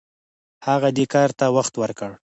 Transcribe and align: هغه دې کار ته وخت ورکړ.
هغه 0.67 0.87
دې 0.97 1.05
کار 1.13 1.29
ته 1.39 1.45
وخت 1.57 1.73
ورکړ. 1.81 2.11